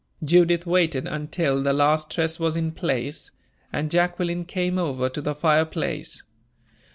Judith 0.25 0.65
waited 0.65 1.07
until 1.07 1.61
the 1.61 1.73
last 1.73 2.09
tress 2.09 2.39
was 2.39 2.55
in 2.55 2.71
place, 2.71 3.29
and 3.71 3.91
Jacqueline 3.91 4.45
came 4.45 4.79
over 4.79 5.09
to 5.09 5.21
the 5.21 5.35
fireplace. 5.35 6.23